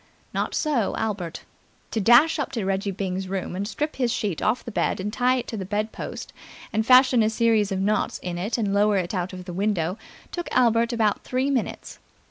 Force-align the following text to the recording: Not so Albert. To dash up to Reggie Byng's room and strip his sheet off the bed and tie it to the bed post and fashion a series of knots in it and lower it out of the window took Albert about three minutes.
Not 0.33 0.55
so 0.55 0.95
Albert. 0.95 1.43
To 1.91 2.01
dash 2.01 2.39
up 2.39 2.51
to 2.53 2.65
Reggie 2.65 2.89
Byng's 2.89 3.27
room 3.27 3.55
and 3.55 3.67
strip 3.67 3.97
his 3.97 4.11
sheet 4.11 4.41
off 4.41 4.65
the 4.65 4.71
bed 4.71 4.99
and 4.99 5.13
tie 5.13 5.35
it 5.35 5.47
to 5.49 5.57
the 5.57 5.63
bed 5.63 5.91
post 5.91 6.33
and 6.73 6.83
fashion 6.83 7.21
a 7.21 7.29
series 7.29 7.71
of 7.71 7.79
knots 7.79 8.17
in 8.17 8.39
it 8.39 8.57
and 8.57 8.73
lower 8.73 8.97
it 8.97 9.13
out 9.13 9.31
of 9.31 9.45
the 9.45 9.53
window 9.53 9.99
took 10.31 10.49
Albert 10.53 10.91
about 10.91 11.23
three 11.23 11.51
minutes. 11.51 11.99